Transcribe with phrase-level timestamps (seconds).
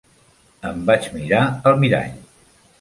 [0.69, 2.13] Em vaig mirar al mirall.